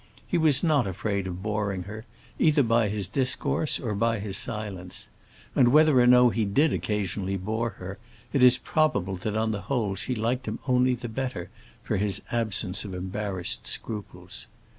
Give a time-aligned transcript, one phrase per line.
[0.25, 2.05] He was not afraid of boring her,
[2.39, 5.09] either by his discourse or by his silence;
[5.55, 7.99] and whether or no he did occasionally bore her,
[8.33, 11.51] it is probable that on the whole she liked him only the better
[11.83, 14.47] for his absence of embarrassed scruples.